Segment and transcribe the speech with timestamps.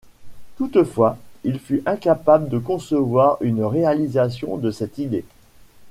[0.57, 5.25] Toutefois, il fut incapable de concevoir une réalisation de cette idée.